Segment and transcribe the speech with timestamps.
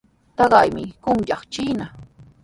[0.37, 1.85] Taqaymi kuyanqaa chiina.